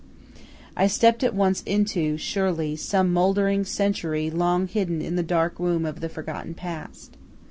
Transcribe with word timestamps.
I 0.75 0.87
stepped 0.87 1.23
at 1.23 1.35
once 1.35 1.61
into, 1.61 2.17
surely, 2.17 2.75
some 2.75 3.13
moldering 3.13 3.65
century 3.65 4.31
long 4.31 4.67
hidden 4.67 4.99
in 4.99 5.15
the 5.15 5.21
dark 5.21 5.59
womb 5.59 5.85
of 5.85 5.99
the 5.99 6.09
forgotten 6.09 6.55
past. 6.55 7.17